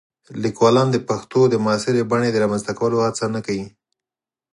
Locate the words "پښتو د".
1.09-1.55